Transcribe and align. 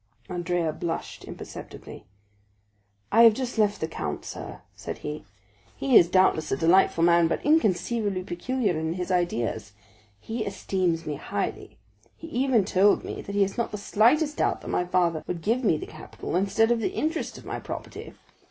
Andrea 0.27 0.73
blushed 0.73 1.25
imperceptibly. 1.25 2.05
"I 3.11 3.21
have 3.21 3.35
just 3.35 3.59
left 3.59 3.79
the 3.81 3.87
count, 3.87 4.25
sir," 4.25 4.61
said 4.75 4.97
he; 4.97 5.25
"he 5.75 5.95
is, 5.95 6.09
doubtless, 6.09 6.51
a 6.51 6.57
delightful 6.57 7.03
man 7.03 7.27
but 7.27 7.45
inconceivably 7.45 8.23
peculiar 8.23 8.75
in 8.79 8.93
his 8.93 9.11
ideas. 9.11 9.73
He 10.19 10.43
esteems 10.43 11.05
me 11.05 11.17
highly. 11.17 11.77
He 12.17 12.25
even 12.29 12.65
told 12.65 13.03
me 13.03 13.21
he 13.21 13.43
had 13.43 13.57
not 13.59 13.69
the 13.71 13.77
slightest 13.77 14.37
doubt 14.37 14.61
that 14.61 14.69
my 14.69 14.85
father 14.85 15.23
would 15.27 15.43
give 15.43 15.63
me 15.63 15.77
the 15.77 15.85
capital 15.85 16.35
instead 16.35 16.71
of 16.71 16.79
the 16.79 16.93
interest 16.95 17.37
of 17.37 17.45
my 17.45 17.59
property. 17.59 18.15